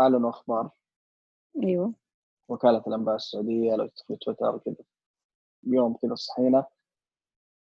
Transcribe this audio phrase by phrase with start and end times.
[0.00, 0.70] اعلنوا أخبار
[1.62, 1.92] أيوه.
[2.48, 4.74] وكالة الأنباء السعودية لو تدخل تويتر كذا
[5.64, 6.66] يوم كذا صحينا.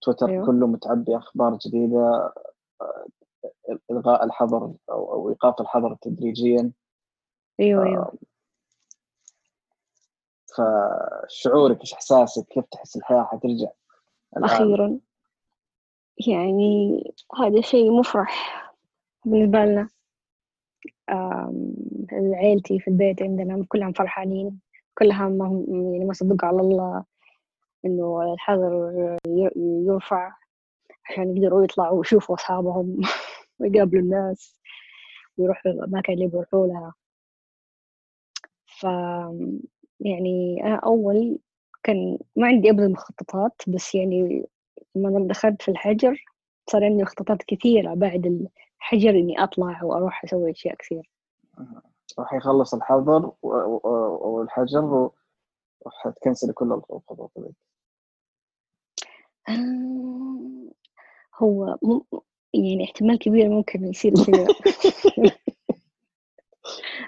[0.01, 0.45] تويتر أيوه.
[0.45, 2.33] كله متعبي أخبار جديدة
[3.91, 6.71] إلغاء الحظر أو أو إيقاف الحظر تدريجيا.
[7.59, 8.13] أيوه أيوه.
[10.47, 13.71] فشعورك إيش إحساسك؟ كيف تحس الحياة؟ حترجع
[14.37, 14.99] الآن؟ أخيرا.
[16.27, 17.03] يعني
[17.39, 18.73] هذا شيء مفرح
[19.25, 19.89] بالنسبة لنا.
[22.11, 24.59] عيلتي في البيت عندنا كلهم فرحانين.
[24.97, 27.03] كلهم يعني ما صدقوا على الله
[27.85, 28.93] إنه الحظر
[29.87, 30.33] يرفع
[31.09, 33.01] عشان يقدروا يطلعوا ويشوفوا أصحابهم
[33.59, 34.57] ويقابلوا الناس
[35.37, 36.93] ويروحوا الأماكن اللي بيروحوا لها.
[38.65, 38.83] ف
[39.99, 41.39] يعني أنا أول
[41.83, 44.45] كان ما عندي أبدا مخططات بس يعني
[44.95, 46.25] لما دخلت في الحجر
[46.69, 48.47] صار عندي مخططات كثيرة بعد
[48.79, 51.09] الحجر إني أطلع وأروح أسوي أشياء كثير.
[52.19, 55.09] راح يخلص الحظر والحجر
[55.85, 57.53] وحتكنسل كل الخطوات ذي
[59.49, 60.71] آه،
[61.39, 61.77] هو
[62.53, 64.47] يعني احتمال كبير ممكن يصير كذا.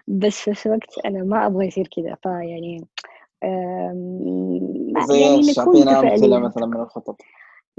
[0.08, 2.88] بس في نفس الوقت أنا ما أبغى يصير كذا فيعني
[3.44, 5.86] آم، زي يعني نكون
[6.40, 7.22] مثلا من الخطط.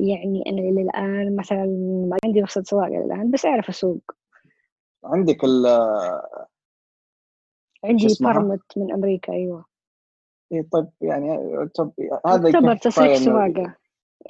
[0.08, 1.66] يعني أنا إلى الآن مثلا
[2.10, 4.14] ما عندي رخصة سواقة إلى الآن بس أعرف أسوق.
[5.04, 5.66] عندك ال
[7.84, 9.64] عندي؟ بارمت من أمريكا أيوة.
[10.52, 11.38] إيه طيب يعني
[11.74, 11.92] طب
[12.26, 13.74] هذا يعتبر تصريح سواقة.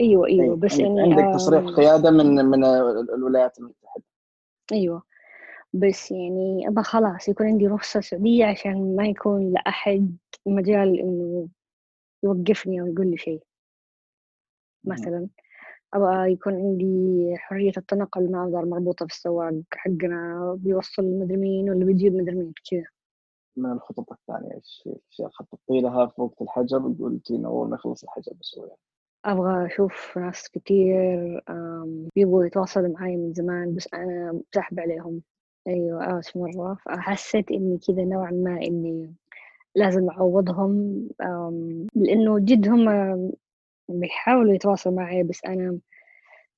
[0.01, 4.03] أيوة إيه، أيوة بس يعني عندك تصريح آم، قيادة من من ال- الولايات المتحدة.
[4.73, 5.03] أيوة.
[5.73, 11.49] بس يعني أبغى خلاص يكون عندي رخصة سعودية عشان ما يكون لأحد مجال إنه
[12.23, 13.43] يوقفني أو يقول لي شيء
[14.85, 15.29] مثلا.
[15.95, 21.85] أبغى يكون عندي حرية التنقل ما أقدر مربوطة في السواق حقنا بيوصل مدري مين ولا
[21.85, 22.85] بيجيب مدري مين كذا
[23.57, 28.03] من الخطط الثانية إيش اشياء خططتي لها في وقت الحجر قلتي إنه أول ما يخلص
[28.05, 28.77] الحجر بسويها.
[29.25, 35.23] أبغى أشوف ناس كتير آم، بيبغوا يتواصلوا معاي من زمان بس أنا ساحبة عليهم.
[35.69, 36.75] أيوة آس مرة.
[36.85, 39.15] فحسيت إني كذا نوعا ما إني
[39.75, 41.09] لازم أعوضهم
[41.95, 42.89] لأنه جد هم
[43.93, 45.79] بيحاولوا يتواصلوا معي بس أنا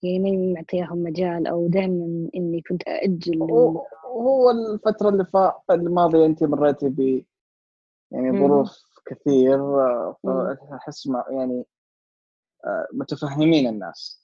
[0.02, 6.26] يعني ماني معطياهم مجال أو دائما إني كنت أأجل هو هو الفترة اللي فا الماضيه
[6.26, 7.24] انت مريتي ب
[8.10, 8.40] يعني.
[8.40, 10.16] ظروف كثير آه،
[11.06, 11.64] مع يعني
[12.64, 14.22] آه، متفهمين الناس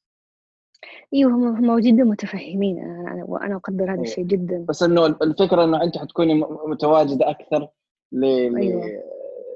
[1.15, 4.03] أيوه هم هم جدا متفهمين أنا وأنا أقدر هذا أيوة.
[4.03, 6.35] الشيء جدا بس إنه الفكرة إنه أنت حتكوني
[6.67, 7.69] متواجدة أكثر
[8.13, 8.25] ل...
[8.25, 9.03] أيوة.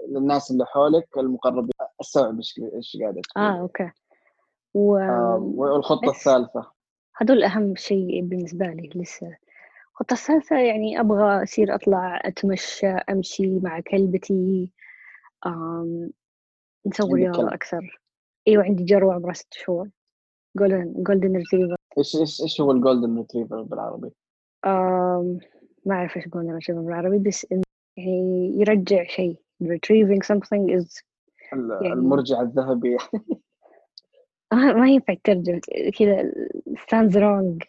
[0.09, 1.71] للناس اللي حولك المقربين.
[2.01, 3.91] أستوعب إيش إيش قاعدة تقول آه أوكي.
[4.75, 6.17] و آه والخطة بس.
[6.17, 6.71] الثالثة.
[7.17, 9.37] هدول أهم شيء بالنسبة لي لسه.
[9.91, 14.71] الخطة الثالثة يعني أبغى أصير أطلع أتمشى أمشي مع كلبتي
[15.47, 16.11] آم،
[16.87, 17.49] نسوي كلب.
[17.49, 18.01] أكثر.
[18.49, 19.89] أيوة عندي جروة عمرها ست شهور.
[20.57, 24.11] جولدن جولدن ريتريفر إيش إيش إيش هو الجولدن ريتريفر بالعربي؟
[24.67, 25.39] آم،
[25.87, 27.47] ما أعرف إيش golden retriever بالعربي بس
[27.97, 29.37] يعني يرجع شيء.
[29.67, 31.03] Retrieving something is
[31.53, 32.97] يعني- المرجع الذهبي
[34.53, 35.61] ما ما ينفع تترجم
[35.99, 36.33] كذا
[36.77, 37.67] sounds wrong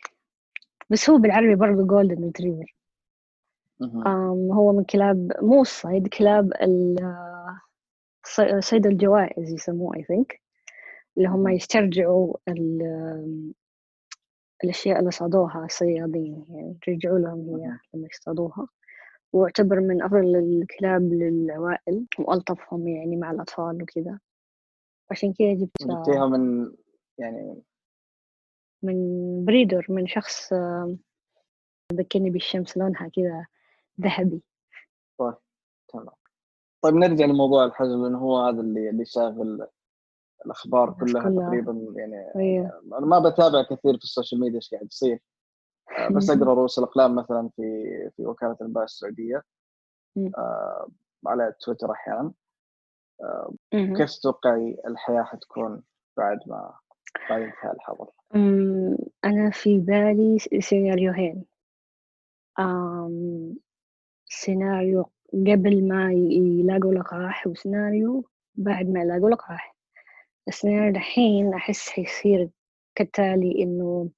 [0.89, 2.75] بس هو بالعربي برضه golden retriever
[3.79, 4.07] مهم.
[4.07, 6.53] آم، هو من كلاب مو الصيد كلاب
[8.59, 10.37] صيد الجوائز يسموه I think
[11.17, 11.47] اللي هم.
[11.47, 13.53] يسترجعوا ال-
[14.63, 17.77] الأشياء اللي صادوها الصيادين يعني يرجعوا لهم هي.
[17.93, 18.67] لما يصطادوها
[19.33, 24.19] واعتبر من أفضل الكلاب للعوائل وألطفهم يعني مع الأطفال وكذا
[25.11, 26.71] عشان كذا جبت جبتيها من
[27.17, 27.61] يعني
[28.83, 30.53] من بريدر من شخص
[31.93, 33.45] ذكرني بالشمس لونها كذا
[34.01, 34.41] ذهبي.
[35.87, 36.15] تمام.
[36.81, 39.67] طيب نرجع لموضوع الحجر لأنه هو هذا اللي اللي شاغل
[40.45, 41.47] الأخبار الناس كلها.
[41.47, 42.81] تقريبا يعني أيوه.
[42.97, 45.19] أنا ما بتابع كثير في السوشيال ميديا إيش قاعد يصير.
[46.11, 47.61] بس اقرا رؤوس الأقلام مثلا في
[48.15, 49.43] في وكالة الانباء السعودية.
[50.37, 50.87] آه،
[51.27, 52.31] على تويتر أحيانا
[53.73, 53.97] مهم.
[53.97, 55.83] كيف تتوقعي الحياة حتكون
[56.17, 56.73] بعد ما
[57.29, 58.09] بعد انتهاء الحظر؟
[59.25, 61.45] أنا في بالي سيناريوهين
[64.25, 68.25] سيناريو قبل ما يلاقوا لقاح وسيناريو
[68.55, 69.75] بعد ما يلاقوا لقاح
[70.47, 72.49] السيناريو الحين أحس حيصير
[72.95, 74.09] كالتالي إنه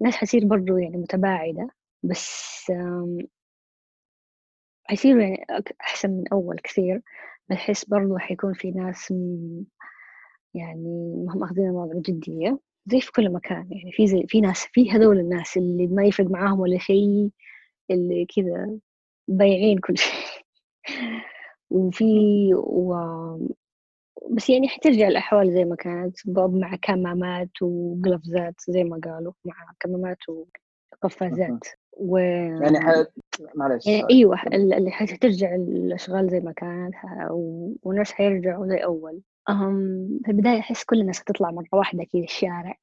[0.00, 1.68] الناس حتصير برضو يعني متباعدة
[2.02, 2.70] بس
[4.84, 7.02] حيصيروا يعني أك- أحسن من أول كثير.
[7.50, 9.12] بحس برضو حيكون في ناس
[10.54, 13.92] يعني هم أخذين الموضوع بجدية زي في كل مكان يعني.
[13.92, 17.30] في زي في ناس في هذول الناس اللي ما يفرق معاهم ولا شيء
[17.90, 18.78] اللي كذا
[19.30, 20.12] ضايعين كل شيء
[21.70, 22.04] وفي
[22.54, 22.94] و...
[24.30, 30.18] بس يعني حترجع الأحوال زي ما كانت مع كمامات وقفزات زي ما قالوا مع كمامات
[30.28, 31.64] وقفازات.
[31.96, 33.04] و يعني ح...
[33.54, 36.94] معلش يعني أيوه اللي حترجع الأشغال زي ما كانت
[37.82, 39.20] والناس حيرجعوا زي أول.
[39.48, 42.74] أهم في البداية أحس كل الناس هتطلع مرة واحدة كذا الشارع.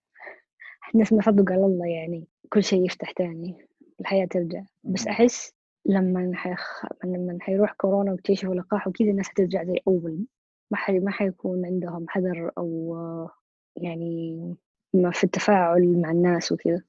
[0.94, 3.68] الناس ما صدق على الله يعني كل شيء يفتح تاني
[4.00, 4.64] الحياة ترجع.
[4.84, 5.54] بس أحس
[5.86, 6.86] لما حيخ...
[7.04, 10.26] لما حيروح كورونا واكتشفوا لقاح وكذا الناس حترجع زي أول.
[10.72, 11.00] ما حي...
[11.00, 12.98] ما حيكون عندهم حذر أو
[13.76, 14.56] يعني
[14.94, 16.82] ما في التفاعل مع الناس وكذا.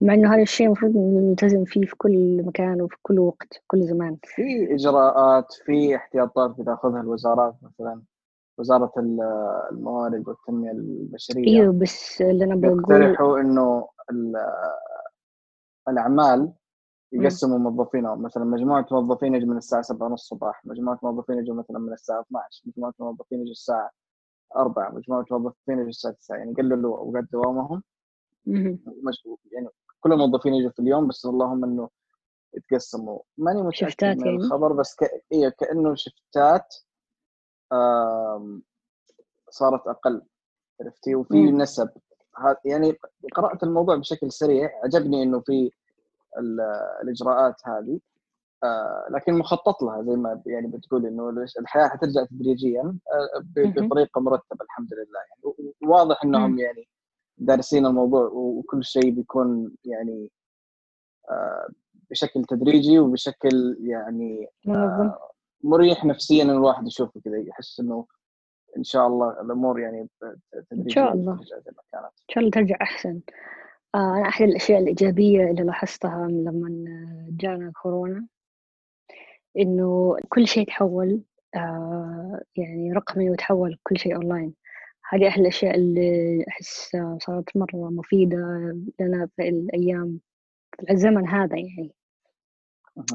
[0.00, 3.82] مع إنه هذا الشيء المفروض نلتزم فيه في كل مكان وفي كل وقت في كل
[3.82, 4.16] زمان.
[4.24, 8.02] في إجراءات في احتياطات بتاخذها الوزارات مثلا
[8.58, 8.92] وزارة
[9.70, 11.46] الموارد والتنمية البشرية.
[11.46, 13.88] إيوه بس اللي أنا بقول يقترحوا إنه
[15.88, 16.52] الأعمال
[17.12, 21.78] يقسموا موظفينهم مثلا مجموعة موظفين يجوا من الساعة 7 ونص الصباح مجموعة موظفين يجوا مثلا
[21.78, 23.90] من الساعة 12 مجموعة موظفين يجوا الساعة
[24.56, 27.82] 4 مجموعة موظفين يجوا الساعة 9 يعني قللوا اوقات دوامهم.
[29.52, 29.68] يعني
[30.00, 31.88] كل الموظفين يجوا في اليوم بس اللهم إنه
[32.54, 33.18] يتقسموا.
[33.38, 35.02] ماني متاكد من يعني؟ الخبر بس ك...
[35.32, 36.74] إيه كأنه شفتات
[39.50, 40.22] صارت أقل.
[40.80, 41.90] عرفتي؟ وفي نسب.
[42.64, 42.98] يعني
[43.34, 44.70] قرأت الموضوع بشكل سريع.
[44.84, 45.70] عجبني إنه في
[47.02, 48.00] الإجراءات هذه.
[48.64, 54.64] آه لكن مخطط لها زي ما يعني بتقول إنه الحياة حترجع تدريجيا آه بطريقة مرتبة
[54.64, 55.20] الحمد لله.
[55.30, 56.88] يعني واضح إنهم يعني
[57.38, 60.30] دارسين الموضوع وكل شيء بيكون يعني
[61.30, 61.68] آه
[62.10, 64.48] بشكل تدريجي وبشكل يعني
[65.64, 68.06] مريح نفسيا الواحد يشوفه كذا يحس إنه
[68.76, 70.08] إن شاء الله الأمور يعني
[70.72, 71.32] إن شاء الله.
[71.32, 71.44] إن
[72.30, 73.20] شاء الله ترجع أحسن.
[73.94, 76.68] آه أنا احد الأشياء الإيجابية اللي لاحظتها لما
[77.30, 78.26] جانا كورونا
[79.58, 81.22] إنه كل شيء تحول
[81.54, 84.54] آه يعني رقمي وتحول كل شيء اونلاين
[85.10, 88.36] هذه احد الأشياء اللي أحس صارت مرة مفيدة
[89.00, 90.20] لنا في الأيام
[90.76, 91.94] في الزمن هذا يعني.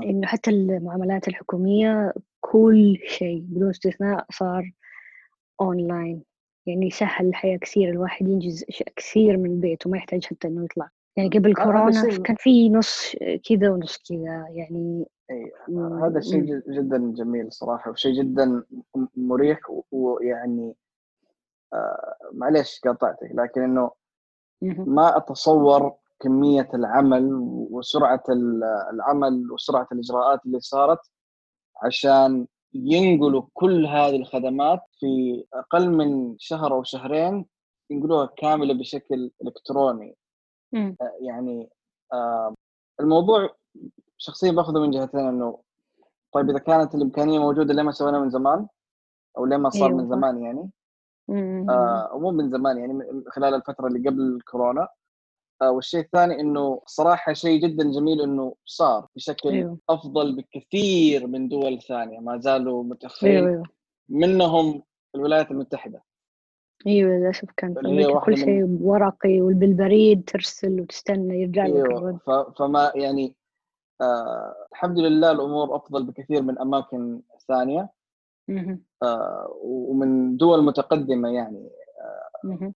[0.04, 4.72] إنه حتى المعاملات الحكومية كل شيء بدون استثناء صار
[5.62, 6.24] اونلاين
[6.68, 10.90] يعني سهل الحياة كثير الواحد ينجز أشياء كثير من البيت وما يحتاج حتى إنه يطلع.
[11.18, 13.16] يعني قبل كورونا كان في نص
[13.50, 15.52] كذا ونص كذا يعني أي
[16.02, 18.64] هذا شيء جدا جميل صراحة وشيء جدا
[19.16, 19.60] مريح
[19.92, 20.76] ويعني
[21.74, 23.92] آه معليش قاطعتك لكن إنه
[24.62, 27.34] ما أتصور كمية العمل
[27.72, 28.24] وسرعة
[28.94, 31.00] العمل وسرعة الإجراءات اللي صارت
[31.84, 37.46] عشان ينقلوا كل هذه الخدمات في أقل من شهر أو شهرين
[37.90, 40.16] ينقلوها كاملة بشكل إلكتروني.
[40.72, 40.78] م.
[40.78, 41.70] آه، يعني
[42.14, 42.54] آه
[43.00, 43.50] الموضوع
[44.18, 45.60] شخصيا باخذه من جهتين إنه
[46.32, 48.68] طيب إذا كانت الإمكانية موجودة ليه ما سويناها من زمان؟
[49.38, 49.98] أو ليه ما صار أيوة.
[49.98, 50.70] من زمان يعني؟
[51.70, 54.88] آه مو من زمان يعني خلال الفترة اللي قبل الكورونا.
[55.62, 59.78] والشيء الثاني إنه صراحة شيء جدا جميل إنه صار بشكل أيوه.
[59.90, 63.50] أفضل بكثير من دول ثانية ما زالوا متأخرين أيوه.
[63.50, 63.64] أيوه.
[64.10, 64.84] منهم
[65.16, 66.04] الولايات المتحدة
[66.88, 68.80] أيوه للأسف كان أمريكا كل شيء من...
[68.82, 72.18] ورقي وبالبريد ترسل وتستنى يرجع لك أيوه.
[72.18, 72.30] ف...
[72.30, 73.36] فما يعني
[74.02, 77.90] آه الحمد لله الأمور أفضل بكثير من أماكن ثانية
[79.04, 81.70] آه ومن دول متقدمة يعني
[82.02, 82.74] آه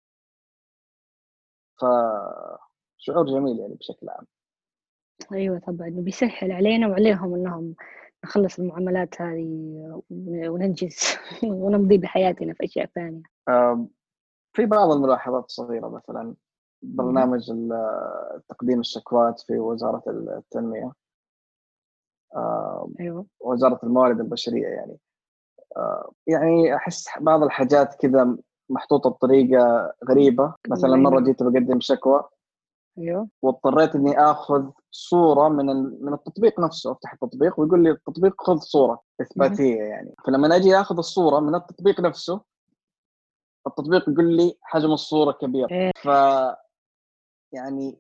[1.80, 1.86] ف
[2.98, 4.26] شعور جميل يعني بشكل عام.
[5.34, 7.76] أيوة طبعا بيسهل علينا وعليهم إنهم
[8.26, 10.02] نخلص المعاملات هذه
[10.50, 11.00] وننجز
[11.44, 13.22] ونمضي بحياتنا في أشياء ثانية.
[14.54, 16.36] في بعض الملاحظات الصغيرة مثلا
[16.82, 17.52] برنامج
[18.50, 20.92] تقديم الشكوات في وزارة التنمية.
[23.00, 23.26] أيوة.
[23.40, 24.98] وزارة الموارد البشرية يعني.
[26.28, 28.38] يعني أحس بعض الحاجات كذا
[28.70, 30.54] محطوطة بطريقة غريبة.
[30.68, 32.24] مثلا مرة جيت بقدم شكوى
[32.98, 33.30] أيوه.
[33.42, 35.66] واضطريت إني آخذ صورة من
[36.06, 40.16] من التطبيق نفسه أفتح التطبيق ويقول لي التطبيق خذ صورة إثباتية يعني.
[40.26, 42.42] فلما أجي آخذ الصورة من التطبيق نفسه
[43.68, 45.72] التطبيق يقول لي حجم الصورة كبير.
[45.72, 45.92] إيه.
[45.96, 46.06] ف
[47.52, 47.98] يعني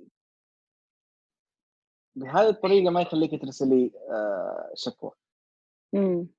[2.16, 5.12] بهذه الطريقة ما يخليك ترسلي آه، شكوى.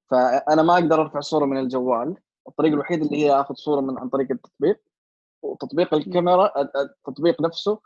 [0.07, 2.17] فأنا ما أقدر أرفع صورة من الجوال.
[2.49, 4.81] الطريقة الوحيدة اللي هي آخذ صورة من عن طريق التطبيق
[5.43, 7.81] وتطبيق الكاميرا التطبيق نفسه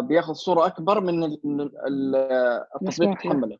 [0.00, 3.58] بياخذ صورة أكبر من التطبيق تحمله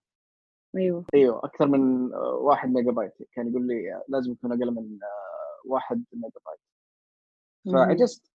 [0.76, 1.04] أيوه.
[1.14, 6.04] أيوه أكثر من واحد ميجا بايت كان يقول لي لازم يكون أقل من آه، واحد
[6.12, 6.60] ميجا بايت
[7.74, 8.30] فعجزت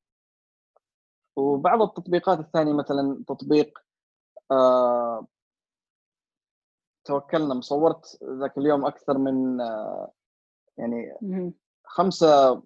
[1.35, 3.79] وبعض التطبيقات الثانية مثلا تطبيق
[4.51, 5.27] آه
[7.05, 10.11] توكلنا مصورت ذاك اليوم أكثر من آه،
[10.77, 11.53] يعني.
[11.83, 12.63] خمسة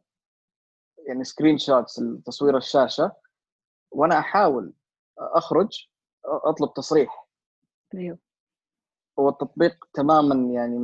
[1.07, 3.11] يعني screenshots لتصوير الشاشة.
[3.91, 4.73] وأنا أحاول
[5.19, 5.87] أخرج
[6.25, 7.27] أطلب تصريح.
[7.95, 8.17] أيوه.
[9.19, 10.77] هو التطبيق تماما يعني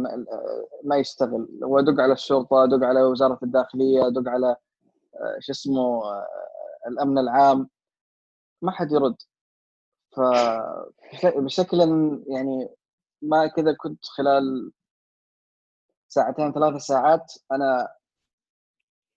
[0.83, 1.59] ما- يشتغل.
[1.61, 4.55] وادق على الشرطة ادق على وزارة الداخلية ادق على
[5.39, 6.01] شو اسمه
[6.87, 7.69] الأمن العام.
[8.61, 9.15] ما حد يرد.
[10.15, 10.19] ف
[11.25, 11.77] بشكل
[12.27, 12.69] يعني
[13.21, 14.71] ما كذا كنت خلال
[16.07, 17.95] ساعتين ثلاث ساعات أنا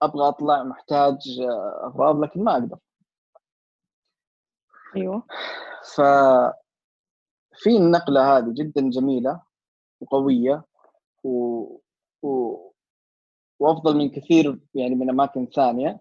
[0.03, 1.17] أبغى أطلع محتاج
[1.85, 2.79] اغراض لكن ما أقدر.
[4.97, 5.23] أيوه
[5.95, 6.01] ف
[7.55, 9.43] في النقلة هذه جدا جميلة
[10.01, 10.65] وقوية
[11.25, 11.31] و...
[12.23, 12.57] و...
[13.61, 16.01] وأفضل من كثير يعني من أماكن ثانية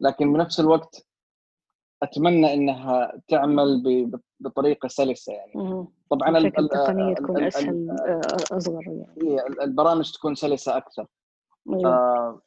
[0.00, 1.06] لكن بنفس الوقت
[2.02, 4.20] أتمنى إنها تعمل ب...
[4.40, 5.86] بطريقة سلسة يعني.
[6.10, 10.34] طبعا ال- بشكل ال- تقنية ال- تكون ال- أسهل آه، أصغر يعني ال- البرامج تكون
[10.34, 11.06] سلسة أكثر
[11.72, 11.94] أيوة.
[11.94, 12.40] آه،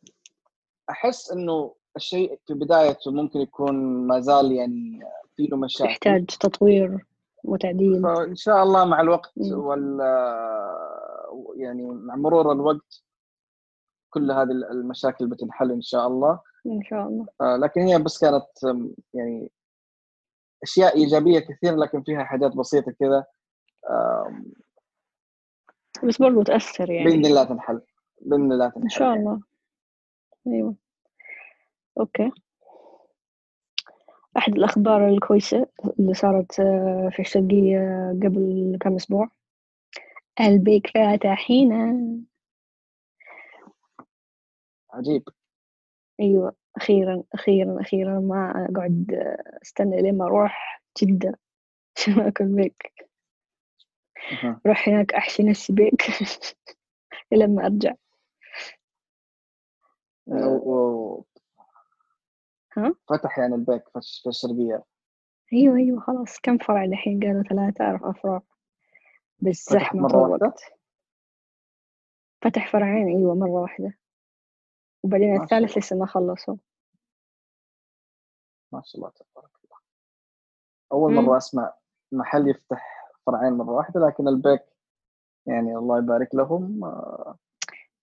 [0.89, 3.75] أحس إنه الشيء في بدايته ممكن يكون
[4.07, 5.00] ما زال يعني
[5.36, 7.06] في له مشاكل يحتاج تطوير
[7.44, 8.01] وتعديل.
[8.01, 9.32] فإن شاء الله مع الوقت.
[9.51, 10.00] وال
[11.56, 13.04] يعني مع مرور الوقت
[14.10, 16.39] كل هذه المشاكل بتنحل إن شاء الله.
[16.65, 17.25] إن شاء الله.
[17.42, 18.46] آه، لكن هي بس كانت
[19.13, 19.51] يعني
[20.63, 23.25] أشياء إيجابية كثير لكن فيها حاجات بسيطة كذا
[23.89, 24.54] آم،
[26.04, 27.10] بس برضو تأثر يعني.
[27.10, 27.82] بإذن الله تنحل.
[28.22, 28.82] بإذن الله تنحل.
[28.84, 29.20] إن شاء يعني.
[29.20, 29.42] الله.
[30.48, 30.75] أيوة.
[32.00, 32.32] أوكي.
[34.38, 35.68] أحد الأخبار الكويسة
[36.00, 39.30] اللي صارت آه، في الشرقية قبل كم أسبوع.
[40.42, 42.00] البيك فاتح هنا
[44.94, 45.24] عجيب.
[46.20, 51.39] أيوة أخيرا أخيرا أخيرا ما أقعد آه، أستنى لين ما أروح جدة
[51.98, 52.94] عشان آكل بيك.
[54.65, 56.01] أروح هناك أحشي نفسي بيك.
[57.32, 57.94] لما أرجع.
[62.77, 64.84] ها؟ فتح يعني البيك في الش- في الشرقيه
[65.53, 66.39] أيوة أيوة خلاص.
[66.39, 68.41] كم فرع الحين؟ قالوا ثلاثة أربع أفرع
[69.39, 70.62] بس فتح زحمة مرة طول واحدة؟ الوقت
[72.41, 73.98] فتح فرعين أيوة مرة واحدة.
[75.03, 75.77] وبعدين الثالث.
[75.77, 76.55] لسه ما خلصوا.
[78.72, 79.77] ما شاء الله تبارك الله.
[80.91, 81.22] أول مم.
[81.25, 81.74] مرة أسمع
[82.12, 84.62] محل يفتح فرعين مرة واحدة لكن البيك
[85.46, 86.84] يعني الله يبارك لهم.
[86.84, 87.38] آه،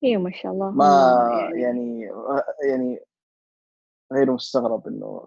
[0.04, 0.70] أيوة ما شاء الله.
[0.70, 0.84] ما
[1.48, 2.00] هم يعني
[2.68, 3.00] يعني
[4.12, 5.26] غير مستغرب إنه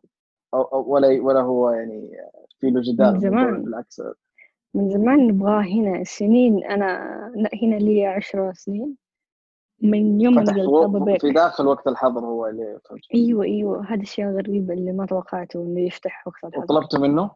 [0.54, 2.12] أو أو ولا ولا هو يعني
[2.60, 3.64] في له جدال من زمان.
[3.64, 4.02] بالعكس
[4.74, 6.04] من زمان نبغاه هنا.
[6.04, 8.98] سنين لا، هنا لي عشر سنين.
[9.82, 13.02] من يوم ما بيك في داخل وقت الحظر هو اللي فهمت.
[13.16, 13.94] أيوة أيوة.
[13.94, 16.64] هذه أشياء غريبة اللي ما توقعته إنه يفتح وقت الحظر.
[16.64, 17.32] وطلبت منه؟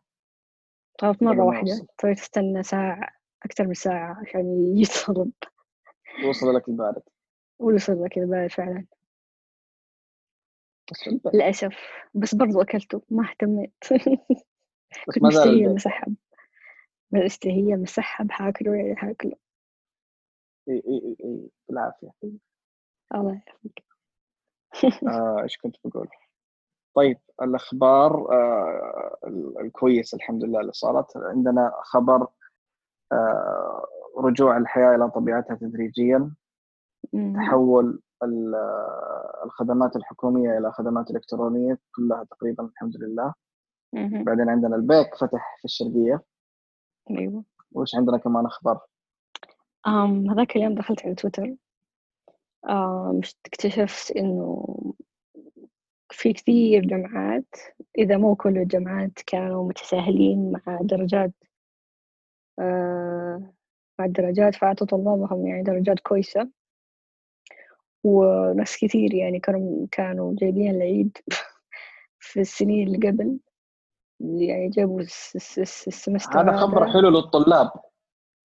[0.99, 1.69] طلبت واحدة.
[1.69, 1.83] يوصل.
[1.83, 3.09] اضطريت أستنى ساعة
[3.45, 5.31] أكثر من ساعة عشان يطلب
[6.29, 7.01] وصل لك البارد.
[7.59, 8.85] وصل كذا بعد فعلا.
[11.33, 11.75] للأسف.
[12.13, 13.73] بس برضو أكلته ما اهتميت.
[15.07, 16.15] بس كنت البيك مسحب
[17.11, 19.35] مستهية مسحب حاكله يعني حاكله
[20.69, 22.11] اي اي اي إي، بالعافية.
[23.15, 23.83] الله يعافيك
[25.07, 26.07] آه، إيش كنت بقول؟
[26.95, 31.17] طيب الأخبار آه ال- الكويسه الحمد لله اللي صارت.
[31.17, 32.27] عندنا خبر
[33.11, 33.85] آه
[34.17, 36.31] رجوع الحياة إلى طبيعتها تدريجيا.
[37.35, 38.01] تحول
[39.45, 43.33] الخدمات الحكومية إلى خدمات إلكترونية كلها تقريبا الحمد لله.
[43.93, 44.23] مهم.
[44.23, 46.21] بعدين عندنا البيك فتح في الشرقية.
[47.09, 47.43] أيوة.
[47.71, 48.79] وش عندنا كمان أخبار؟
[49.87, 51.55] أم هذاك اليوم دخلت على تويتر.
[53.45, 54.65] اكتشفت إنه
[56.11, 57.55] في كثير جامعات
[57.97, 61.33] إذا مو كل الجامعات كانوا متساهلين مع درجات
[62.59, 63.53] آه،
[63.99, 66.49] مع الدرجات فأعطوا طلابهم يعني درجات كويسة.
[68.03, 71.17] وناس كثير يعني كانوا كانوا جايبين العيد
[72.19, 73.39] في السنين اللي قبل
[74.19, 77.71] يعني جابوا الس- الس- الس- السمستر هذا خبر حلو للطلاب.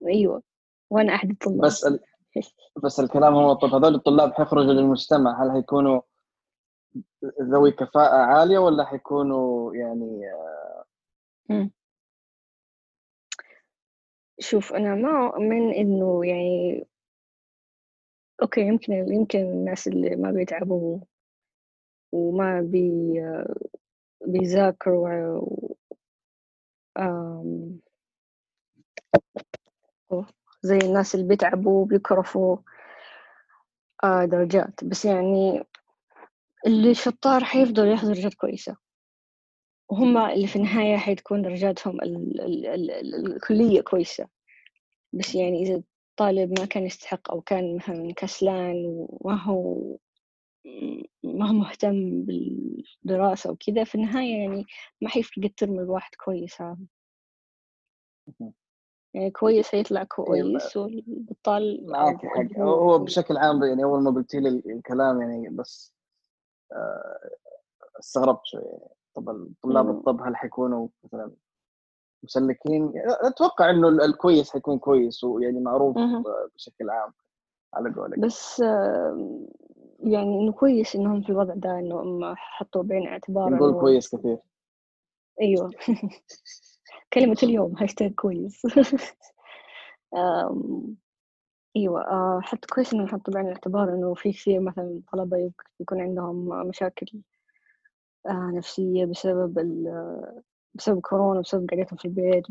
[0.06, 0.42] أيوة
[0.90, 1.60] وأنا أحد الطلاب.
[1.60, 2.00] بس ال...
[2.84, 6.00] بس الكلام هو طب هذول الطلاب حيخرجوا للمجتمع هل حيكونوا
[7.42, 10.20] ذوي كفاءة عالية ولا حيكونوا يعني.
[14.40, 16.86] شوف أنا ما أؤمن إنه يعني
[18.44, 21.00] أوكي يمكن يمكن الناس اللي ما بيتعبوا
[22.12, 23.12] وما بي
[24.26, 25.76] بيذاكروا و-
[26.98, 27.80] آم،
[30.62, 32.56] زي الناس اللي بيتعبوا وبيكرفوا
[34.04, 34.84] آه درجات.
[34.84, 35.64] بس يعني
[36.66, 38.76] اللي شطار حيفضل ياخذ درجات كويسة.
[39.90, 44.28] وهم اللي في النهاية حتكون درجاتهم ال ال ال الكلية كويسة.
[45.12, 45.82] بس يعني إذا
[46.16, 49.96] طالب ما كان يستحق أو كان مثلا كسلان وما هو
[51.24, 54.64] ما هو مهتم بالدراسة وكذا في النهاية يعني
[55.00, 56.78] ما حيفرق الترم الواحد كويس هذا
[59.14, 64.34] يعني كويس هيطلع إيه، كويس والبطال معك حق هو بشكل عام يعني أول ما قلت
[64.34, 65.94] لي الكلام يعني بس
[66.72, 67.30] آه،
[67.98, 68.94] استغربت شوي يعني.
[69.14, 69.90] طب طلاب.
[69.90, 71.32] الطب هل حيكونوا مثلا
[72.24, 72.92] مسلكين.
[73.06, 75.96] أتوقع إنه الكويس حيكون كويس ويعني معروف.
[76.54, 77.12] بشكل عام
[77.74, 78.18] على قولك.
[78.18, 78.58] بس
[80.00, 84.38] يعني إنه كويس إنهم في الوضع ده إنه حطوا بعين اعتبار نقول إنه كويس كثير.
[85.40, 85.70] أيوه.
[87.12, 88.62] كلمة اليوم هاشتاج كويس.
[91.76, 96.00] أيوة آه، حتى كويس إنهم حطوا بعين الاعتبار إنه في كثير مثلا طلبة يك- يكون
[96.00, 97.06] عندهم مشاكل
[98.26, 99.58] آه، نفسية بسبب
[100.74, 102.46] بسبب كورونا بسبب قعدتهم في البيت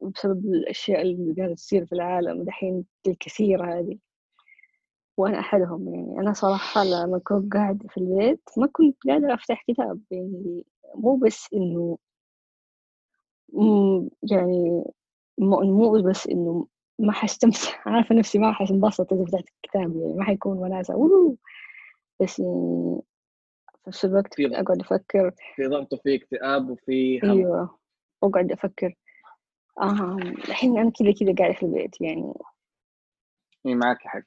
[0.00, 3.98] وبسبب الأشياء اللي قاعدة تصير في العالم دحين الكثيرة هذه.
[5.16, 6.18] وأنا أحدهم يعني.
[6.20, 10.64] أنا صراحة لما كنت قاعدة في البيت ما كنت قادرة أفتح كتاب يعني.
[10.94, 11.98] مو بس إنه
[14.30, 14.84] يعني
[15.38, 16.66] مو بس إنه
[16.98, 17.58] ما حستمتع.
[17.86, 20.14] عارفة نفسي ما حنبسط إذا فتحت الكتاب يعني.
[20.14, 20.94] ما حيكون وناسة.
[22.20, 23.00] بس يعني
[23.82, 24.58] في نفس الوقت في ضغط.
[24.58, 25.34] أقعد أفكر.
[25.56, 27.30] في ضغط وفي اكتئاب وفي هم.
[27.30, 27.78] أيوة
[28.22, 28.94] وأقعد أفكر.
[29.80, 32.32] آه الحين أنا كذا كذا قاعدة في البيت يعني.
[33.66, 34.22] إيه، معك حق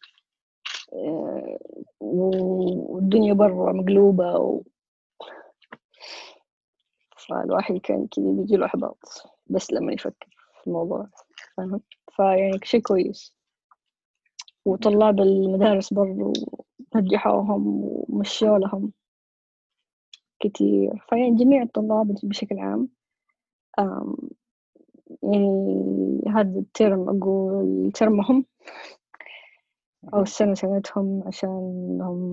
[0.93, 1.57] آه،
[1.99, 4.61] والدنيا برا مقلوبة و...
[7.17, 8.99] فالواحد كان كذا بيجي له إحباط
[9.47, 11.09] بس لما يفكر في الموضوع
[11.57, 11.81] فاهم؟
[12.15, 13.35] فيعني شيء كويس.
[14.65, 16.33] وطلاب المدارس برضو
[16.95, 17.63] نجحوهم
[18.09, 18.93] ومشوا لهم.
[20.39, 21.05] كتير.
[21.09, 22.89] فيعني جميع الطلاب بشكل عام
[25.23, 28.45] يعني هذا الترم أقول ترمهم
[30.13, 32.31] أو السنة سنتهم عشان هم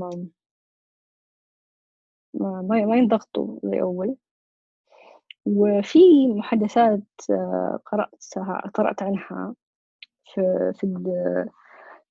[2.34, 4.16] ما, ما ينضغطوا زي أول.
[5.46, 9.54] وفي محادثات آه، قرأتها قرأت عنها
[10.34, 10.84] في في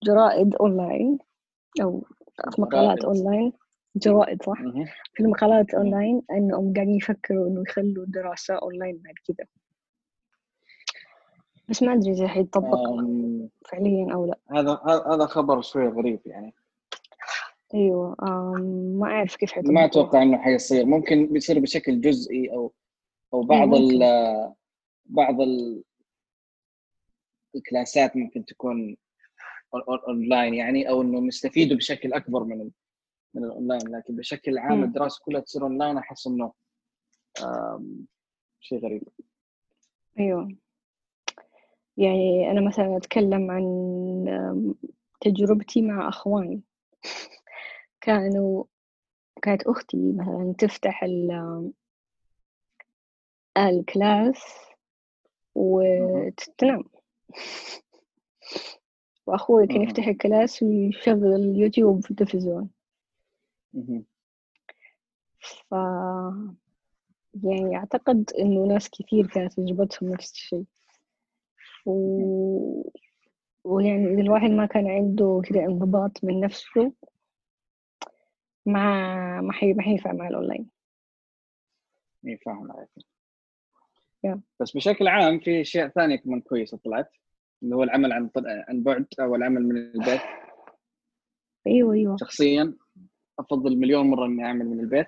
[0.03, 1.19] الجرائد أونلاين
[1.81, 2.05] أو
[2.55, 3.05] في مقالات.
[3.05, 3.53] أونلاين.
[3.95, 4.57] جرائد صح.
[5.13, 5.81] في المقالات مم.
[5.81, 9.47] أونلاين إنهم قاعدين يفكروا إنه يخلوا الدراسة أونلاين بعد كذا
[11.69, 12.79] بس ما أدري إذا حيطبق
[13.71, 14.81] فعليا أو لا هذا
[15.15, 16.53] هذا خبر شوي غريب يعني
[18.23, 22.73] آم، ما أعرف كيف حيطبقوا ما أتوقع إنه حيصير ممكن بيصير بشكل جزئي أو
[23.33, 23.73] أو بعض.
[23.75, 23.99] ال
[25.05, 25.83] بعض ال
[27.55, 28.97] الكلاسات ممكن تكون
[30.07, 32.69] اونلاين يعني أو انهم يستفيدوا بشكل أكبر من
[33.33, 34.83] من الأونلاين لكن بشكل عام.
[34.83, 36.53] الدراسة كلها تصير أونلاين احس انه
[38.59, 39.03] شيء غريب.
[40.19, 40.55] أيوة.
[41.97, 44.75] يعني أنا مثلا أتكلم عن
[45.21, 46.61] تجربتي مع أخواني.
[48.01, 48.63] كانوا
[49.41, 51.71] كانت أختي مثلا تفتح ال-
[53.57, 54.43] ال class
[55.55, 56.83] وتنام.
[59.27, 59.81] وأخوي كان.
[59.81, 62.69] يفتح ال class ويشغل اليوتيوب في التلفزيون.
[63.73, 64.05] مهم.
[65.39, 65.71] ف
[67.43, 70.65] يعني أعتقد إنه ناس كثير كانت تجربتهم نفس الشيء.
[71.85, 72.91] و...
[73.63, 76.93] ويعني إذا الواحد ما كان عنده كده انضباط من نفسه
[78.65, 79.73] ما ما حي...
[79.73, 80.69] ما حينفع مع الأونلاين.
[82.27, 82.89] اي فاهم عليك
[84.27, 84.37] Yeah.
[84.59, 87.11] بس بشكل عام في أشياء ثانية كمان كويسة طلعت
[87.63, 90.21] اللي هو العمل عن عن بعد أو العمل من البيت.
[91.67, 92.17] أيوة أيوة.
[92.19, 92.73] شخصيا.
[93.41, 95.07] أفضل مليون مرة إني أعمل من البيت.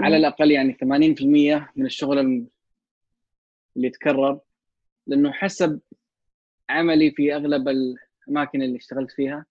[0.00, 0.16] على.
[0.16, 2.46] الأقل يعني 80% من الشغل اللي
[3.76, 4.40] يتكرر.
[5.06, 5.80] لأنه حسب
[6.68, 9.46] عملي في أغلب الأماكن اللي اشتغلت فيها.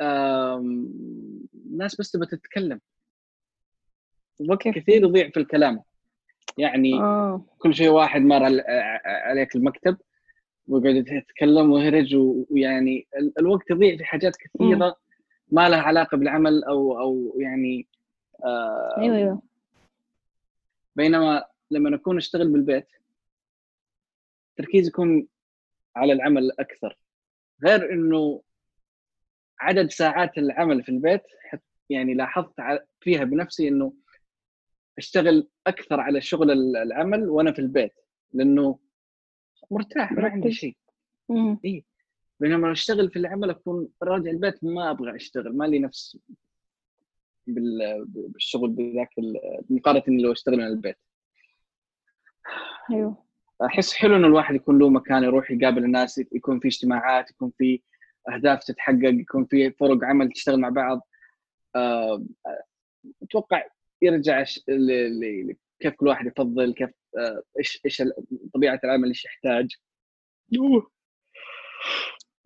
[0.00, 2.80] الناس بس تبى تتكلم.
[4.48, 5.82] وقت؟ كثير يضيع في الكلام.
[6.58, 7.44] يعني آه.
[7.58, 8.42] كل شيء واحد مر
[9.04, 9.96] عليك المكتب
[10.68, 12.14] ويقعد يتكلم ويهرج
[12.50, 14.96] ويعني ال- الوقت يضيع في حاجات كثيرة.
[15.52, 17.86] ما لها علاقة بالعمل أو أو يعني
[18.44, 19.42] آه أيوة أيوة
[20.96, 22.86] بينما لما نكون نشتغل بالبيت
[24.50, 25.26] التركيز يكون
[25.96, 26.98] على العمل أكثر
[27.64, 28.42] غير إنه
[29.60, 31.22] عدد ساعات العمل في البيت
[31.90, 32.54] يعني لاحظت
[33.00, 33.92] فيها بنفسي إنه
[34.98, 37.92] أشتغل أكثر على شغل ال- العمل وأنا في البيت
[38.32, 38.78] لأنه
[39.70, 40.52] مرتاح ما عندي.
[40.52, 40.76] شيء
[41.28, 41.58] مم.
[42.40, 46.18] بينما لو أشتغل في العمل أكون راجع البيت ما أبغى أشتغل ما لي نفس
[47.46, 49.10] بال- بالشغل بذاك
[49.70, 50.96] مقارنة لو أشتغل من البيت.
[52.90, 53.24] أيوة.
[53.64, 57.82] أحس حلو إنه الواحد يكون له مكان يروح يقابل الناس يكون في اجتماعات يكون في
[58.28, 61.08] أهداف تتحقق يكون في طرق عمل تشتغل مع بعض.
[61.76, 62.24] آه،
[63.22, 63.66] أتوقع
[64.02, 64.44] يرجع
[65.80, 68.02] كيف كل واحد يفضل كيف آه، إيش إيش
[68.54, 69.76] طبيعة العمل إيش يحتاج.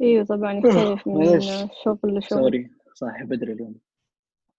[0.01, 1.41] إيوه طبعا يختلف من
[1.85, 2.41] شغل لشغل.
[2.41, 3.75] sorry صاحي بدري اليوم.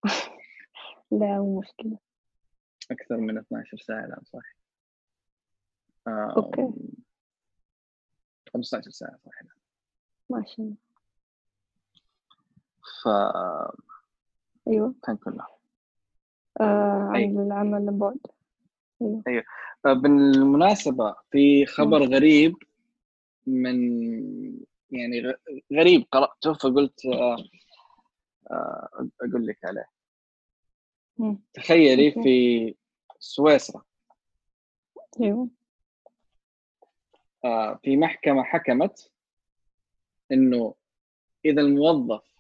[1.12, 1.98] لا مو مشكلة.
[2.92, 4.56] أكثر من 12 ساعة الآن صح
[6.08, 6.74] okay.
[8.54, 9.42] 15 ساعة صح
[10.30, 10.76] ما شاء الله.
[13.04, 13.08] ف
[14.68, 14.96] أيوه.
[15.04, 15.48] كان كله
[16.62, 17.44] آه عن أيوه.
[17.44, 18.20] العمل بعد
[19.02, 19.24] أيوه.
[19.28, 19.44] أيوه.
[19.86, 22.04] بالمناسبة في خبر.
[22.04, 22.56] غريب
[23.48, 23.76] من
[24.92, 25.34] يعني
[25.74, 26.06] غريب.
[26.12, 27.38] قرأته فقلت آه
[28.52, 28.90] آه
[29.22, 29.90] أقول لك عليه.
[31.54, 32.76] تخيلي في
[33.20, 33.84] سويسرا.
[35.22, 35.50] أيوه.
[37.46, 39.12] آه في محكمة حكمت
[40.32, 40.76] إنه
[41.46, 42.36] إذا الموظف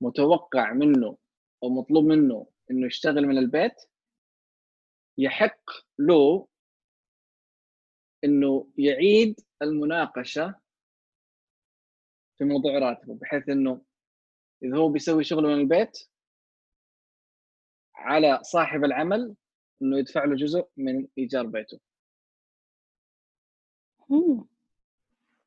[0.00, 1.16] متوقع منه
[1.62, 3.74] أو مطلوب منه إنه يشتغل من البيت
[5.18, 6.48] يحق له
[8.24, 10.54] إنه يعيد المناقشة
[12.38, 13.80] في موضوع راتبه بحيث إنه
[14.62, 15.98] إذا هو بيسوي شغله من البيت
[17.94, 19.34] على صاحب العمل
[19.82, 21.80] إنه يدفع له جزء من إيجار بيته.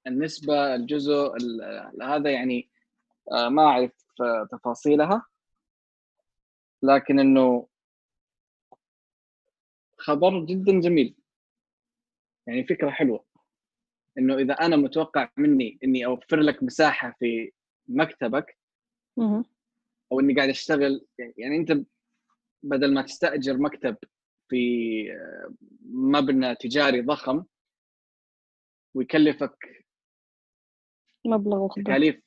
[0.08, 1.34] النسبة الجزء
[2.02, 2.70] هذا يعني
[3.32, 3.92] آه، ما أعرف
[4.52, 5.26] تفاصيلها.
[6.84, 7.68] لكن إنه
[9.98, 11.16] خبر جدا جميل.
[12.48, 13.27] يعني فكرة حلوة.
[14.18, 17.52] إنه إذا أنا متوقع مني إني أوفر لك مساحة في
[17.88, 18.58] مكتبك
[20.12, 21.06] أو إني قاعد أشتغل
[21.38, 21.86] يعني أنت
[22.64, 23.98] بدل ما تستأجر مكتب
[24.50, 25.54] في آه،
[25.90, 27.44] مبنى تجاري ضخم
[28.94, 29.86] ويكلفك
[31.26, 31.84] مبلغ وقدره.
[31.84, 32.22] تكاليف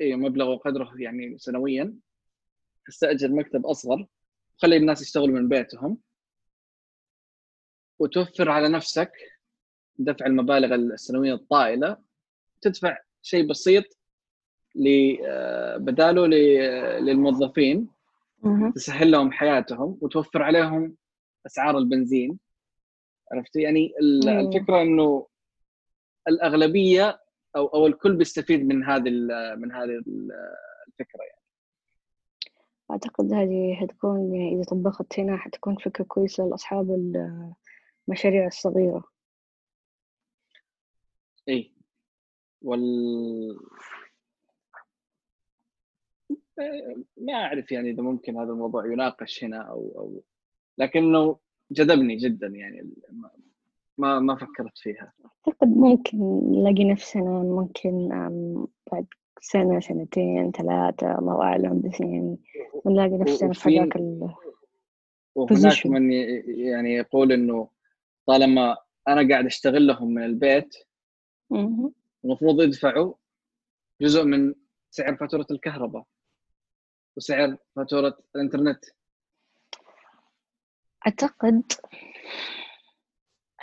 [0.00, 1.94] اي مبلغ وقدره يعني سنويا
[2.86, 4.06] تستأجر مكتب أصغر
[4.58, 5.98] وخلي الناس يشتغلوا من بيتهم
[7.98, 9.12] وتوفر على نفسك
[9.98, 11.96] دفع المبالغ السنوية الطائلة
[12.60, 13.84] تدفع شيء بسيط
[15.24, 16.26] آه، بداله
[16.98, 17.88] للموظفين
[18.74, 20.96] تسهل لهم حياتهم وتوفر عليهم
[21.46, 22.38] أسعار البنزين.
[23.32, 23.92] عرفتي يعني
[24.26, 25.26] الفكرة إنه
[26.28, 27.20] الأغلبية
[27.56, 29.10] أو أو الكل بيستفيد من هذه
[29.56, 30.02] من هذه
[30.88, 31.40] الفكرة يعني.
[32.90, 37.14] أعتقد هذه حتكون يعني إذا طبقت هنا حتكون فكرة كويسة لأصحاب
[38.08, 39.13] المشاريع الصغيرة.
[41.48, 41.72] اي
[42.62, 43.58] وال
[47.16, 50.22] ما أعرف يعني إذا ممكن هذا الموضوع يناقش هنا أو أو.
[50.78, 51.38] لكنه
[51.70, 52.90] جذبني جدا يعني
[53.98, 55.12] ما ما فكرت فيها.
[55.24, 56.18] أعتقد ممكن
[56.52, 58.08] نلاقي نفسنا ممكن
[58.92, 59.06] بعد
[59.40, 62.38] سنة سنتين ثلاثة الله أعلم بس يعني
[62.86, 64.34] نلاقي نفسنا في هذاك ال
[65.34, 66.12] وهناك من
[66.46, 67.68] يعني يقول إنه
[68.26, 68.76] طالما
[69.08, 70.74] أنا قاعد أشتغل لهم من البيت
[72.24, 73.14] المفروض يدفعوا
[74.00, 74.54] جزء من
[74.90, 76.04] سعر فاتورة الكهرباء
[77.16, 78.84] وسعر فاتورة الإنترنت.
[81.06, 81.62] أعتقد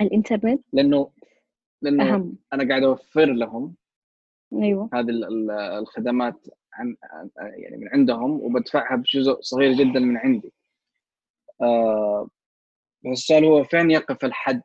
[0.02, 1.12] الإنترنت لأنه
[1.82, 2.38] لأنه أهم.
[2.54, 3.76] أنا قاعد أوفر لهم
[4.54, 4.90] أيوه.
[4.94, 5.10] هذه
[5.80, 6.98] الخدمات عن
[7.38, 10.54] يعني من عندهم وبدفعها بجزء صغير جدا من عندي.
[13.06, 14.64] بس السؤال هو فين يقف الحد؟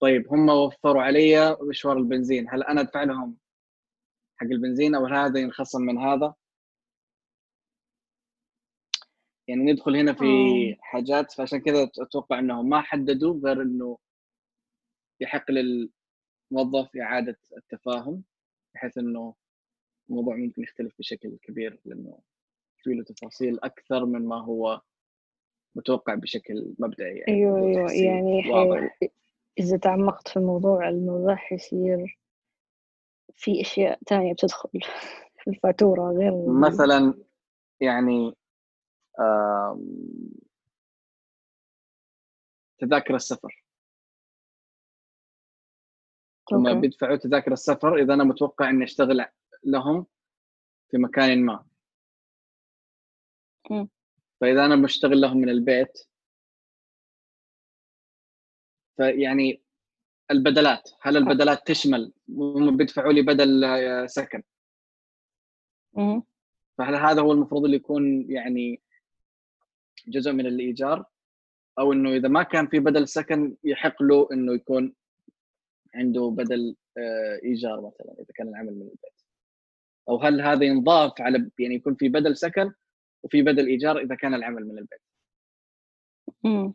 [0.00, 3.36] طيب هم وفروا علي مشوار البنزين هل أنا أدفع لهم
[4.36, 6.34] حق البنزين أو هذا ينخصم من هذا
[9.48, 10.76] يعني ندخل هنا في أوه.
[10.80, 13.98] حاجات فعشان كذا أتوقع إنهم ما حددوا غير إنه
[15.20, 18.22] يحق للموظف إعادة التفاهم
[18.74, 19.34] بحيث إنه
[20.10, 22.18] الموضوع ممكن يختلف بشكل كبير لأنه
[22.82, 24.80] في له تفاصيل أكثر من ما هو
[25.74, 28.98] متوقع بشكل مبدئي يعني أيوه أيوه يعني واضح.
[29.60, 32.18] إذا تعمقت في الموضوع الموضوع حيصير
[33.34, 34.80] في أشياء ثانية بتدخل
[35.38, 37.14] في الفاتورة غير مثلا
[37.80, 38.36] يعني
[42.78, 43.64] تذاكر السفر.
[46.52, 49.26] هم بيدفعوا تذاكر السفر إذا أنا متوقع إني أشتغل
[49.64, 50.06] لهم
[50.90, 51.64] في مكان ما.
[54.40, 56.09] فإذا أنا بشتغل لهم من البيت
[59.00, 59.62] فيعني
[60.30, 63.64] البدلات هل البدلات تشمل هم بيدفعوا لي بدل
[64.10, 64.42] سكن؟
[66.78, 68.80] فهل هذا هو المفروض اللي يكون يعني
[70.08, 71.04] جزء من الإيجار؟
[71.78, 74.94] أو إنه إذا ما كان في بدل سكن يحق له إنه يكون
[75.94, 79.22] عنده بدل آه، إيجار مثلا إذا كان العمل من البيت.
[80.08, 82.72] أو هل هذا ينضاف على يعني يكون في بدل سكن
[83.22, 85.02] وفي بدل إيجار إذا كان العمل من البيت؟
[86.44, 86.74] امم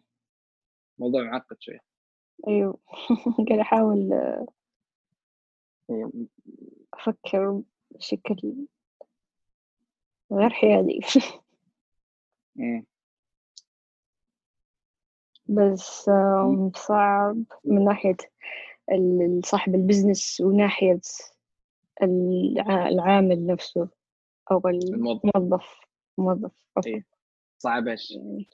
[0.99, 1.94] موضوع معقد شوية
[2.47, 2.77] أيوه
[3.49, 4.13] قاعد أحاول
[5.89, 6.09] إيه،
[6.93, 8.55] أفكر بشكل
[10.31, 10.99] غير حيادي
[12.59, 12.85] إيه.
[15.49, 18.17] بس آم، صعب من ناحية
[18.91, 21.01] ال- صاحب البزنس وناحية
[22.03, 23.89] الع- العامل نفسه
[24.51, 25.79] أو الموظف الموظف
[26.17, 27.05] موظف عفوا إيه.
[27.59, 28.47] صعب؟ يعني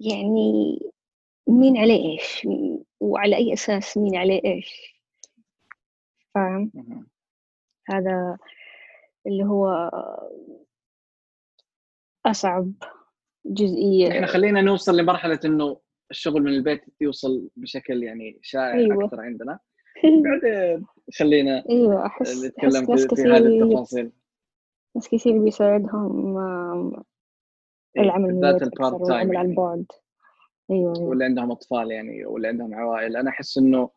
[0.00, 0.78] يعني
[1.48, 2.48] مين عليه إيش؟
[3.00, 4.98] وعلى أي أساس مين عليه إيش؟
[6.34, 6.72] فاهم.
[7.88, 8.38] هذا
[9.26, 9.90] اللي هو
[12.26, 12.72] أصعب
[13.46, 14.10] جزئية.
[14.12, 15.80] إحنا خلينا نوصل لمرحلة إنه
[16.10, 19.04] الشغل من البيت يوصل بشكل يعني شائع أيوة.
[19.04, 19.58] أكثر عندنا.
[20.24, 20.86] بعدين
[21.18, 24.12] خلينا أيوة أحس نتكلم أحس في, في هذه التفاصيل.
[24.96, 26.38] ناس كثير بيساعدهم
[27.96, 29.32] إيه، العمل من البيت ال part أكثر time
[30.68, 31.08] يعني بعد أيوة.
[31.08, 33.16] واللي عندهم أطفال يعني واللي عندهم عوائل.
[33.16, 33.90] أنا أحس إنه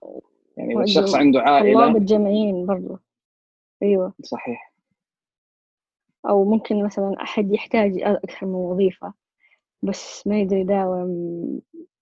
[0.57, 2.97] يعني إذا الشخص عنده طلاب عائله الجامعيين برضو.
[3.83, 4.13] أيوة.
[4.23, 4.73] صحيح.
[6.29, 9.13] أو ممكن مثلا أحد يحتاج أكثر من وظيفة
[9.83, 11.59] بس ما يقدر يداوم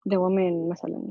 [0.05, 1.03] دوامين مثلا.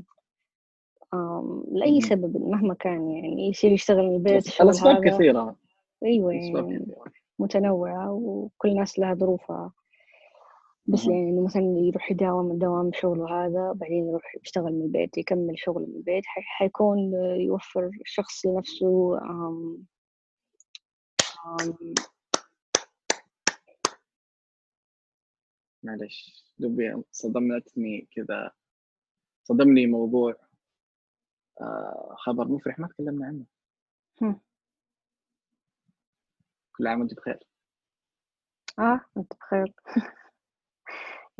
[1.72, 2.00] لأي.
[2.00, 5.10] سبب مهما كان يعني يصير يشتغل من البيت الأس- الشغل الاسباب هذا.
[5.16, 5.56] كثيرة.
[6.04, 6.86] أيوة يعني
[7.38, 9.72] متنوعة وكل ناس لها ظروفها.
[10.88, 11.04] بس.
[11.04, 15.94] يعني مثلا يروح يداوم الدوام شغله هذا بعدين يروح يشتغل من البيت يكمل شغله من
[15.96, 16.98] البيت حي- حيكون
[17.40, 19.84] يوفر الشخص لنفسه آم
[21.60, 21.94] آم
[25.82, 28.50] معلش دوبي صدمتني كذا
[29.44, 30.34] صدمني موضوع
[31.60, 33.44] آه خبر مفرح ما تكلمنا عنه
[34.22, 34.40] هم.
[36.76, 37.38] كل عام وأنت بخير
[38.78, 39.74] آه أنت بخير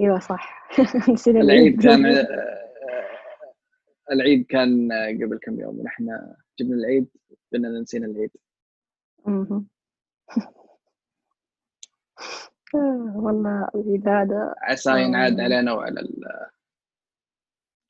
[0.00, 0.68] أيوة صح.
[1.12, 2.06] نسينا العيد كان
[4.12, 4.88] العيد آه، كان
[5.22, 6.04] قبل كم يوم ونحن
[6.60, 7.08] جبنا العيد
[7.52, 8.30] قلنا نسينا العيد.
[12.74, 16.00] آه، والله العيد هذا عسى ينعاد آم، علينا وعلى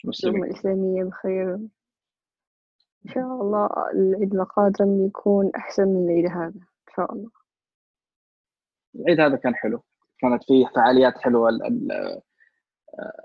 [0.05, 0.45] المسلمين.
[0.45, 1.55] الإسلامية بخير.
[1.55, 6.47] إن شاء الله العيد القادم يكون أحسن من العيد هذا
[6.89, 7.31] إن شاء الله.
[8.95, 9.83] العيد هذا كان حلو.
[10.21, 12.21] كانت فيه فعاليات حلوة ال- ال-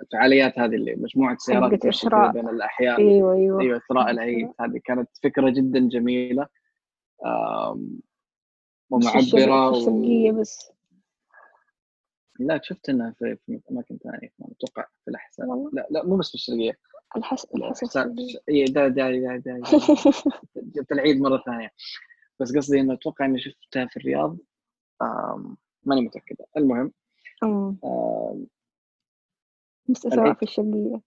[0.01, 3.61] الفعاليات هذه اللي مجموعة سيارات إسراء بين الاحياء أيوة أيوة.
[3.61, 6.47] أيوه إثراء العيد هذه كانت فكرة جدا جميلة.
[7.19, 7.99] في
[8.89, 9.11] ومعبرة
[9.71, 10.39] في الشرقية و...
[10.39, 10.71] بس.
[12.39, 15.45] لا شفت إنها في, في أماكن ثانية أتوقع في الأحساء.
[15.47, 15.69] والله.
[15.73, 16.77] لا لا مو بس في الشرقية.
[17.17, 18.07] الحس الأحساء.
[18.07, 18.39] الشرقية.
[18.49, 19.61] اي دا دا دا دا
[20.75, 21.69] جبت العيد مرة ثانية.
[22.39, 24.37] بس قصدي إنه أتوقع إني شفتها في الرياض.
[25.85, 26.91] ماني متاكد المهم
[30.05, 30.35] العيد.
[30.35, 31.01] في الشرقية.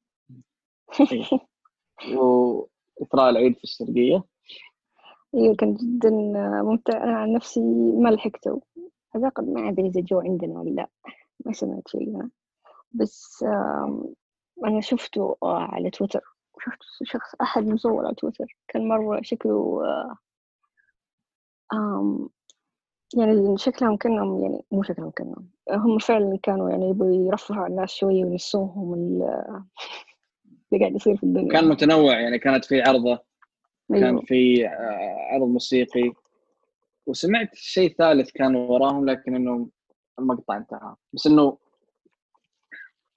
[1.12, 1.40] إيه.
[2.16, 4.24] وإثراء العيد في الشرقية.
[5.34, 6.10] أيوة كان جدا
[6.62, 7.04] ممتع.
[7.04, 7.60] أنا عن نفسي
[8.00, 8.62] ما لحقته.
[9.16, 10.88] أعتقد ما أدري إذا جو عندنا ولا لا.
[11.46, 12.16] ما سمعت شيء.
[12.16, 12.30] أنا
[12.92, 13.44] بس
[14.64, 16.24] أنا شفته آه، على تويتر.
[16.64, 18.56] شفت شخص أحد مصور على تويتر.
[18.68, 19.82] كان مرة شكله
[21.72, 22.28] آه،
[23.14, 27.90] يعني شكلهم كأنهم يعني مو شكلهم كأنهم هم فعلا كانوا يعني يبغوا يرفهوا على الناس
[27.90, 29.22] شوية وينسوهم ال-
[30.72, 31.52] اللي قاعد يصير في الدنيا.
[31.52, 33.18] كان متنوع يعني كانت في عرضه
[33.88, 34.20] كان أيوه.
[34.20, 36.12] في آه، عرض موسيقي.
[37.06, 39.68] وسمعت شيء ثالث كان وراهم لكن إنه
[40.18, 40.94] المقطع انتهى.
[41.12, 41.58] بس إنه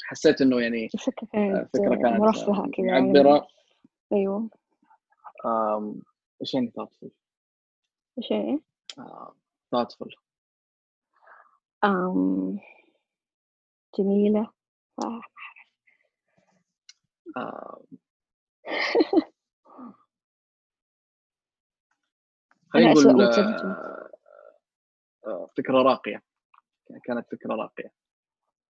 [0.03, 0.89] حسيت إنه يعني آه،
[1.33, 3.13] كانت فكرة كانت مرفهة كذا يعني.
[3.13, 3.47] معبرة.
[5.45, 6.01] آم،
[6.41, 7.07] إيش يعني thoughtful
[8.19, 8.59] شيء
[8.99, 9.33] آه،
[9.75, 10.09] thoughtful
[11.83, 12.59] آم
[13.99, 14.47] جميلة.
[15.03, 15.21] آه.
[22.69, 24.09] خلينا نقول آه،
[25.27, 26.21] آه، فكرة راقية.
[27.03, 27.91] كانت فكرة راقية.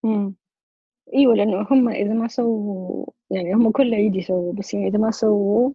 [0.04, 0.36] مم.
[1.14, 5.12] أيوة لأنه هم إذا ما سووا يعني هم كل عيد يسووا بس يعني إذا ما
[5.12, 5.72] سووا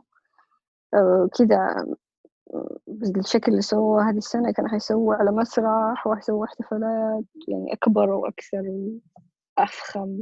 [0.95, 1.87] آه، كذا
[2.87, 8.63] بالشكل اللي سووه هذه السنة كانوا حيسووا على مسرح وحيسووا احتفالات يعني أكبر وأكثر
[9.59, 10.17] وأفخم.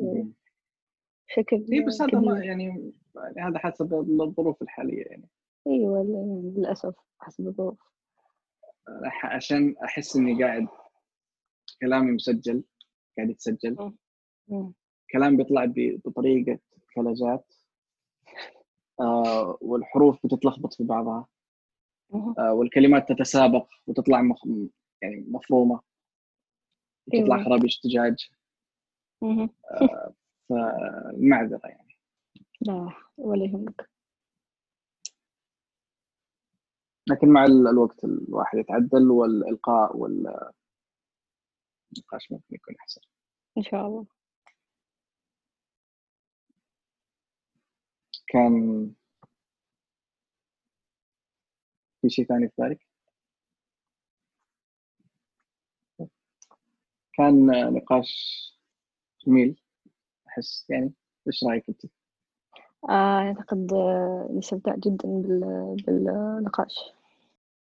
[1.28, 5.28] بشكل إيه بس هذا ما يعني يعني هذا حسب الظروف الحالية يعني.
[5.66, 7.78] أيوة يعني للأسف حسب الظروف.
[9.24, 10.66] عشان أحس إني قاعد
[11.80, 12.64] كلامي مسجل
[13.16, 13.92] قاعد يتسجل.
[14.48, 14.72] مم.
[15.06, 16.58] الكلام بيطلع ب- بطريقة
[16.96, 17.54] فلجات
[19.00, 21.26] آه، والحروف بتتلخبط في بعضها.
[22.38, 24.46] والكلمات تتسابق وتطلع مخ...
[25.02, 25.80] يعني مفرومة
[27.12, 27.44] تطلع أيوة.
[27.44, 28.30] خرابيش دجاج
[29.22, 29.50] مهم.
[30.48, 31.98] فمعذرة يعني.
[32.60, 33.90] لا ولا يهمك.
[37.08, 40.42] لكن مع ال- الوقت الواحد يتعدل والإلقاء والنقاش
[42.30, 43.00] ممكن يكون أحسن.
[43.58, 44.06] إن شاء الله.
[48.26, 48.90] كان
[52.02, 52.80] في شيء ثاني في بالك؟
[57.12, 58.10] كان نقاش
[59.26, 59.60] جميل
[60.28, 60.92] أحس يعني
[61.26, 61.84] إيش رأيك أنت؟
[62.88, 66.92] آه، أعتقد آه، استمتعت جدا بال- بالنقاش